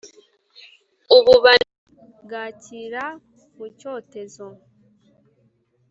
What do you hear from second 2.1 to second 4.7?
bwakira mu cyotezo,